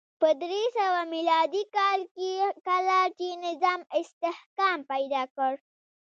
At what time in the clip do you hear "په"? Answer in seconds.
0.21-0.29